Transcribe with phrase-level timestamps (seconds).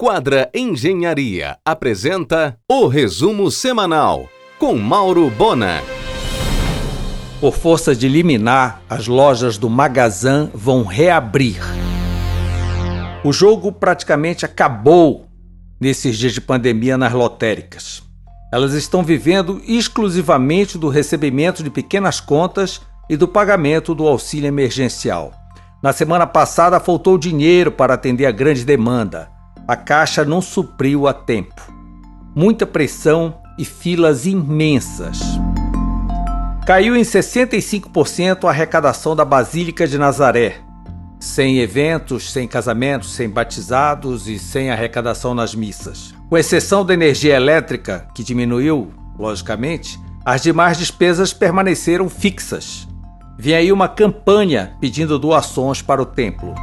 [0.00, 5.82] Quadra Engenharia apresenta o resumo semanal com Mauro Bona.
[7.40, 11.60] Por força de liminar, as lojas do Magazan vão reabrir.
[13.24, 15.26] O jogo praticamente acabou
[15.80, 18.00] nesses dias de pandemia nas lotéricas.
[18.52, 22.80] Elas estão vivendo exclusivamente do recebimento de pequenas contas
[23.10, 25.32] e do pagamento do auxílio emergencial.
[25.82, 29.36] Na semana passada faltou dinheiro para atender a grande demanda
[29.68, 31.60] a caixa não supriu a tempo.
[32.34, 35.20] Muita pressão e filas imensas.
[36.66, 40.56] Caiu em 65% a arrecadação da Basílica de Nazaré.
[41.20, 46.14] Sem eventos, sem casamentos, sem batizados e sem arrecadação nas missas.
[46.30, 52.88] Com exceção da energia elétrica, que diminuiu, logicamente, as demais despesas permaneceram fixas.
[53.36, 56.54] Vem aí uma campanha pedindo doações para o templo.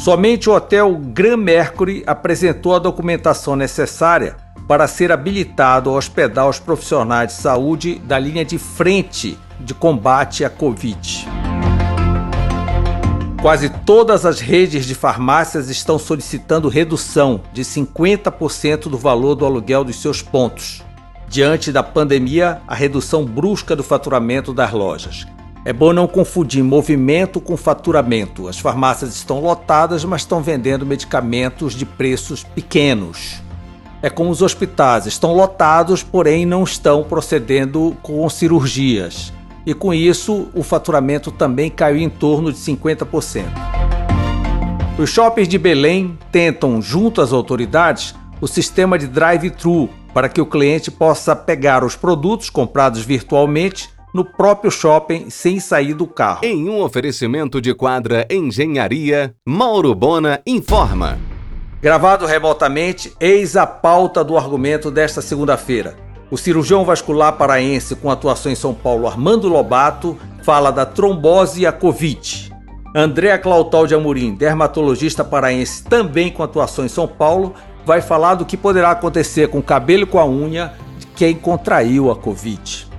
[0.00, 4.34] Somente o Hotel Grand Mercury apresentou a documentação necessária
[4.66, 10.42] para ser habilitado a hospedar os profissionais de saúde da linha de frente de combate
[10.42, 11.28] à Covid.
[13.42, 19.84] Quase todas as redes de farmácias estão solicitando redução de 50% do valor do aluguel
[19.84, 20.82] dos seus pontos.
[21.28, 25.26] Diante da pandemia, a redução brusca do faturamento das lojas.
[25.62, 28.48] É bom não confundir movimento com faturamento.
[28.48, 33.42] As farmácias estão lotadas, mas estão vendendo medicamentos de preços pequenos.
[34.00, 39.34] É como os hospitais, estão lotados, porém não estão procedendo com cirurgias.
[39.66, 43.44] E com isso, o faturamento também caiu em torno de 50%.
[44.98, 50.46] Os shoppings de Belém tentam, junto às autoridades, o sistema de drive-thru para que o
[50.46, 56.40] cliente possa pegar os produtos comprados virtualmente no próprio shopping sem sair do carro.
[56.42, 61.18] Em um oferecimento de quadra Engenharia, Mauro Bona informa.
[61.82, 65.96] Gravado remotamente, eis a pauta do argumento desta segunda-feira.
[66.30, 71.66] O cirurgião vascular paraense com atuação em São Paulo, Armando Lobato, fala da trombose e
[71.66, 72.50] a Covid.
[72.94, 77.54] Andréa Clautal de Amorim, dermatologista paraense também com atuação em São Paulo,
[77.84, 81.34] vai falar do que poderá acontecer com o cabelo e com a unha de quem
[81.34, 82.89] contraiu a Covid.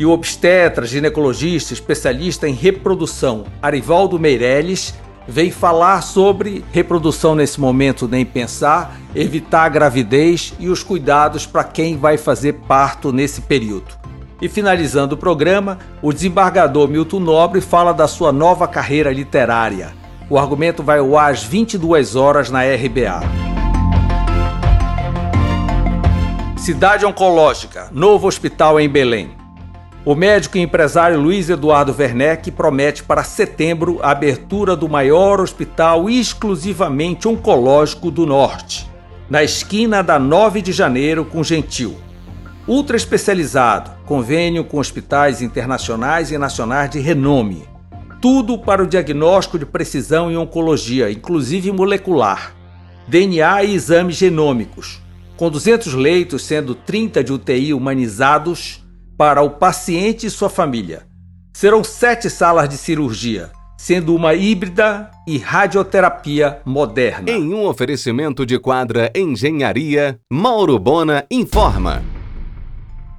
[0.00, 4.94] E o obstetra, ginecologista, especialista em reprodução, Arivaldo Meirelles,
[5.28, 11.64] veio falar sobre reprodução nesse momento, nem pensar, evitar a gravidez e os cuidados para
[11.64, 13.94] quem vai fazer parto nesse período.
[14.40, 19.90] E finalizando o programa, o desembargador Milton Nobre fala da sua nova carreira literária.
[20.30, 23.20] O argumento vai ao ar às 22 horas na RBA.
[26.56, 29.39] Cidade Oncológica, novo hospital em Belém.
[30.02, 36.08] O médico e empresário Luiz Eduardo Werneck promete para setembro a abertura do maior hospital
[36.08, 38.88] exclusivamente oncológico do Norte,
[39.28, 41.98] na esquina da 9 de janeiro com Gentil.
[42.66, 47.64] Ultra especializado, convênio com hospitais internacionais e nacionais de renome.
[48.22, 52.54] Tudo para o diagnóstico de precisão em oncologia, inclusive molecular.
[53.06, 55.02] DNA e exames genômicos.
[55.36, 58.82] Com 200 leitos, sendo 30 de UTI humanizados,
[59.20, 61.02] para o paciente e sua família.
[61.52, 67.30] Serão sete salas de cirurgia, sendo uma híbrida e radioterapia moderna.
[67.30, 72.02] Em um oferecimento de quadra Engenharia, Mauro Bona informa.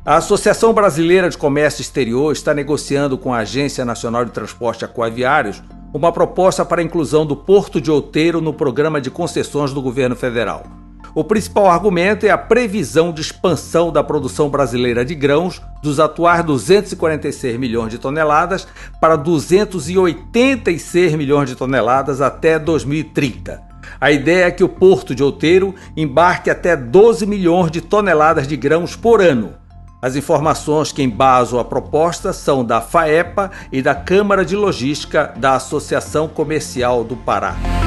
[0.03, 5.62] A Associação Brasileira de Comércio Exterior está negociando com a Agência Nacional de Transporte Aquaviários
[5.94, 10.16] uma proposta para a inclusão do Porto de Outeiro no programa de concessões do governo
[10.16, 10.81] federal.
[11.14, 16.44] O principal argumento é a previsão de expansão da produção brasileira de grãos dos atuais
[16.46, 18.66] 246 milhões de toneladas
[19.00, 23.62] para 286 milhões de toneladas até 2030.
[24.00, 28.56] A ideia é que o porto de Outeiro embarque até 12 milhões de toneladas de
[28.56, 29.56] grãos por ano.
[30.02, 35.56] As informações que embasam a proposta são da FAEPA e da Câmara de Logística da
[35.56, 37.81] Associação Comercial do Pará.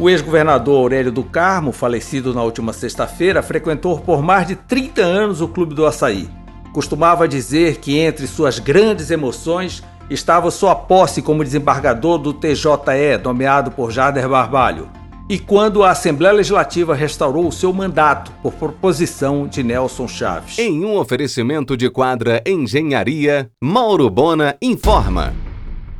[0.00, 5.42] O ex-governador Aurélio do Carmo, falecido na última sexta-feira, frequentou por mais de 30 anos
[5.42, 6.26] o Clube do Açaí.
[6.72, 13.72] Costumava dizer que entre suas grandes emoções estava sua posse como desembargador do TJE, nomeado
[13.72, 14.88] por Jader Barbalho,
[15.28, 20.58] e quando a Assembleia Legislativa restaurou o seu mandato por proposição de Nelson Chaves.
[20.58, 25.34] Em um oferecimento de quadra Engenharia, Mauro Bona informa.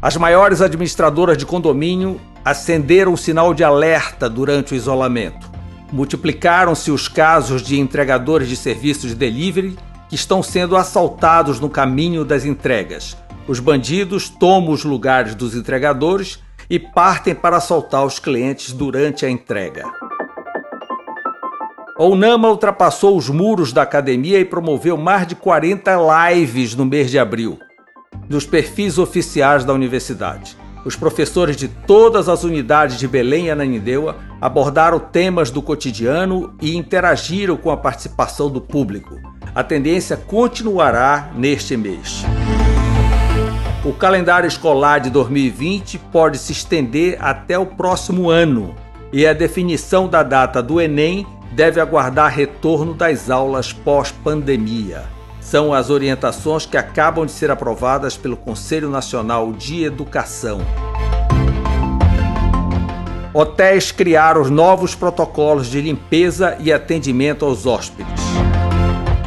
[0.01, 5.51] As maiores administradoras de condomínio acenderam o sinal de alerta durante o isolamento.
[5.93, 9.77] Multiplicaram-se os casos de entregadores de serviços de delivery
[10.09, 13.17] que estão sendo assaltados no caminho das entregas.
[13.47, 16.39] Os bandidos tomam os lugares dos entregadores
[16.69, 19.85] e partem para assaltar os clientes durante a entrega.
[21.99, 25.91] A Unama ultrapassou os muros da academia e promoveu mais de 40
[26.31, 27.59] lives no mês de abril,
[28.29, 30.57] nos perfis oficiais da universidade.
[30.85, 36.75] Os professores de todas as unidades de Belém e Ananindeua abordaram temas do cotidiano e
[36.75, 39.21] interagiram com a participação do público.
[39.55, 42.25] A tendência continuará neste mês.
[43.85, 48.75] O calendário escolar de 2020 pode se estender até o próximo ano
[49.13, 55.20] e a definição da data do Enem deve aguardar retorno das aulas pós-pandemia.
[55.41, 60.61] São as orientações que acabam de ser aprovadas pelo Conselho Nacional de Educação.
[63.33, 68.21] Hotéis criaram novos protocolos de limpeza e atendimento aos hóspedes.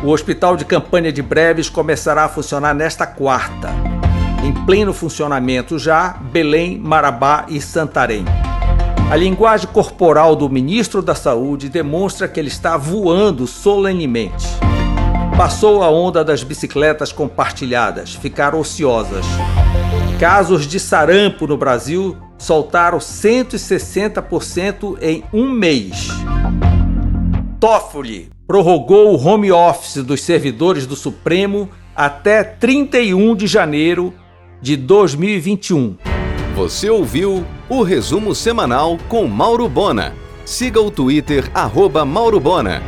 [0.04, 3.70] O Hospital de Campanha de Breves começará a funcionar nesta quarta.
[4.44, 8.26] Em pleno funcionamento já, Belém, Marabá e Santarém.
[9.10, 14.48] A linguagem corporal do ministro da Saúde demonstra que ele está voando solenemente.
[15.38, 19.26] Passou a onda das bicicletas compartilhadas, ficaram ociosas.
[20.20, 26.10] Casos de sarampo no Brasil soltaram 160% em um mês.
[27.60, 34.14] Toffoli prorrogou o home office dos servidores do Supremo até 31 de janeiro
[34.62, 35.98] de 2021.
[36.56, 40.14] Você ouviu o resumo semanal com Mauro Bona.
[40.46, 42.84] Siga o Twitter, arroba Mauro Bona.